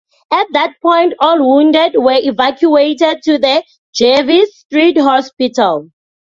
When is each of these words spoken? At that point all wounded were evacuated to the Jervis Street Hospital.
At 0.31 0.47
that 0.53 0.81
point 0.81 1.13
all 1.19 1.37
wounded 1.37 1.93
were 1.95 2.17
evacuated 2.19 3.21
to 3.21 3.37
the 3.37 3.63
Jervis 3.93 4.55
Street 4.57 4.97
Hospital. 4.99 5.91